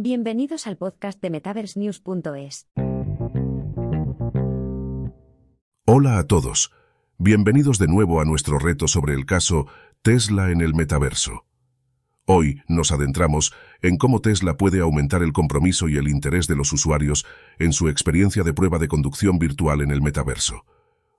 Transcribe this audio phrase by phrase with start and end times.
[0.00, 2.68] Bienvenidos al podcast de MetaverseNews.es.
[5.86, 6.70] Hola a todos.
[7.18, 9.66] Bienvenidos de nuevo a nuestro reto sobre el caso
[10.02, 11.46] Tesla en el metaverso.
[12.26, 16.72] Hoy nos adentramos en cómo Tesla puede aumentar el compromiso y el interés de los
[16.72, 17.26] usuarios
[17.58, 20.64] en su experiencia de prueba de conducción virtual en el metaverso.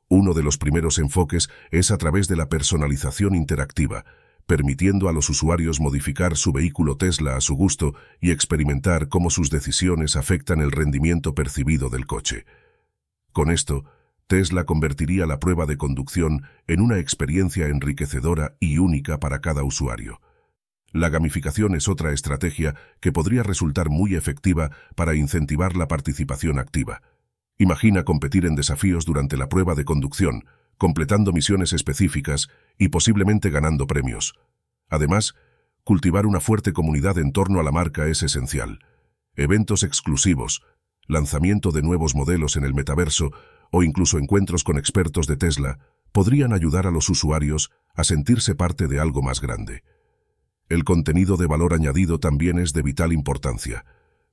[0.07, 4.05] Uno de los primeros enfoques es a través de la personalización interactiva,
[4.49, 9.51] permitiendo a los usuarios modificar su vehículo Tesla a su gusto y experimentar cómo sus
[9.51, 12.47] decisiones afectan el rendimiento percibido del coche.
[13.31, 13.85] Con esto,
[14.25, 20.19] Tesla convertiría la prueba de conducción en una experiencia enriquecedora y única para cada usuario.
[20.93, 27.03] La gamificación es otra estrategia que podría resultar muy efectiva para incentivar la participación activa.
[27.59, 30.45] Imagina competir en desafíos durante la prueba de conducción,
[30.79, 34.33] completando misiones específicas y posiblemente ganando premios.
[34.89, 35.35] Además,
[35.83, 38.79] cultivar una fuerte comunidad en torno a la marca es esencial.
[39.35, 40.63] Eventos exclusivos,
[41.05, 43.31] lanzamiento de nuevos modelos en el metaverso
[43.71, 45.77] o incluso encuentros con expertos de Tesla
[46.11, 49.83] podrían ayudar a los usuarios a sentirse parte de algo más grande.
[50.69, 53.85] El contenido de valor añadido también es de vital importancia.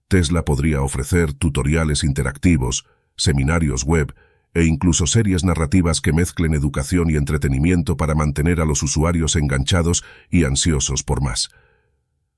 [0.08, 4.14] Tesla podría ofrecer tutoriales interactivos, seminarios web
[4.56, 10.02] e incluso series narrativas que mezclen educación y entretenimiento para mantener a los usuarios enganchados
[10.30, 11.50] y ansiosos por más.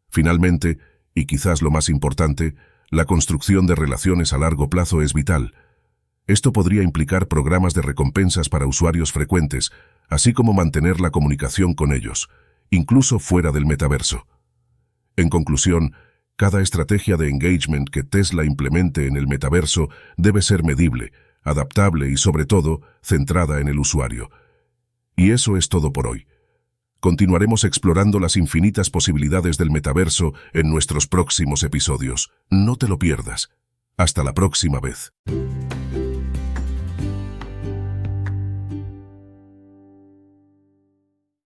[0.08, 0.78] Finalmente,
[1.14, 2.56] y quizás lo más importante,
[2.90, 5.54] la construcción de relaciones a largo plazo es vital.
[6.26, 9.70] Esto podría implicar programas de recompensas para usuarios frecuentes,
[10.08, 12.28] así como mantener la comunicación con ellos,
[12.68, 14.26] incluso fuera del metaverso.
[15.14, 15.94] En conclusión,
[16.34, 21.12] cada estrategia de engagement que Tesla implemente en el metaverso debe ser medible,
[21.48, 24.30] adaptable y sobre todo centrada en el usuario.
[25.16, 26.26] Y eso es todo por hoy.
[27.00, 32.30] Continuaremos explorando las infinitas posibilidades del metaverso en nuestros próximos episodios.
[32.50, 33.50] No te lo pierdas.
[33.96, 35.12] Hasta la próxima vez.